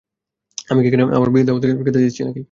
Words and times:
আমি 0.67 0.79
কি 0.81 0.87
এখানে 0.89 1.03
আমার 1.17 1.29
বিয়ের 1.33 1.47
দাওয়াত 1.47 1.63
দিচ্ছি? 1.97 2.21